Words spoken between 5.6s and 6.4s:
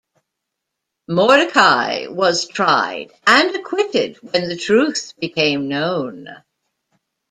known.